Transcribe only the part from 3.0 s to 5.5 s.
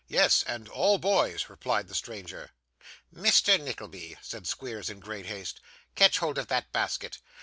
'Mr. Nickleby,' said Squeers, in great